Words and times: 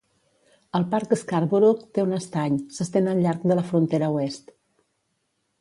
El 0.79 0.85
parc 0.93 1.13
Scarborough, 1.23 1.83
que 1.83 1.93
té 1.99 2.07
un 2.07 2.15
estany, 2.21 2.57
s'estén 2.79 3.13
al 3.13 3.21
llarg 3.27 3.47
de 3.53 3.59
la 3.61 3.67
frontera 3.71 4.11
oest. 4.17 4.51